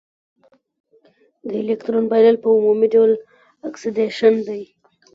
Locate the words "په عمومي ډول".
2.43-3.11